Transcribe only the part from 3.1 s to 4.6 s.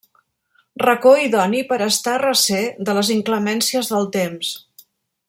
inclemències del temps.